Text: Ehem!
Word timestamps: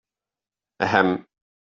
Ehem! 0.85 1.11